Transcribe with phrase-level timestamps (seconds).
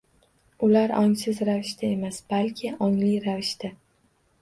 [0.67, 3.75] Ular ongsiz ravishda emas, balki ongli ravishda